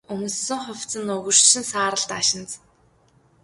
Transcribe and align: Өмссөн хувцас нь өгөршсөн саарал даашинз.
Өмссөн 0.13 0.59
хувцас 0.65 0.93
нь 1.01 1.13
өгөршсөн 1.15 1.63
саарал 1.71 2.05
даашинз. 2.09 2.51